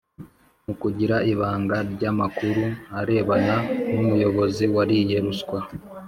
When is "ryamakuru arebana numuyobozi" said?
1.93-4.65